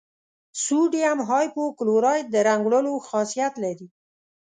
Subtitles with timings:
[0.63, 3.87] سوډیم هایپو کلورایټ د رنګ وړلو خاصیت لري.